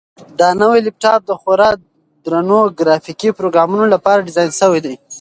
دا 0.39 0.49
نوی 0.61 0.79
لپټاپ 0.87 1.21
د 1.25 1.31
خورا 1.41 1.69
درنو 2.25 2.59
ګرافیکي 2.79 3.29
پروګرامونو 3.39 3.85
لپاره 3.93 4.25
ډیزاین 4.27 4.51
شوی 4.59 4.79
دی. 4.85 4.95